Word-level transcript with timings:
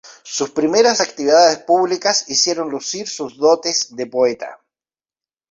Sus 0.23 0.49
primeras 0.49 0.99
actividades 0.99 1.59
públicas 1.59 2.25
hicieron 2.27 2.71
lucir 2.71 3.07
sus 3.07 3.37
dotes 3.37 3.95
de 3.95 4.07
poeta. 4.07 4.59